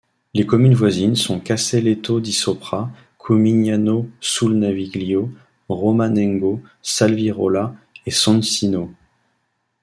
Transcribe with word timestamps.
Les 0.33 0.47
communes 0.47 0.73
voisines 0.73 1.15
sont 1.15 1.39
Casaletto 1.39 2.19
di 2.19 2.33
Sopra, 2.33 2.89
Cumignano 3.19 4.09
sul 4.19 4.55
Naviglio, 4.55 5.29
Romanengo, 5.69 6.59
Salvirola 6.81 7.75
et 8.07 8.11
Soncino. 8.11 8.91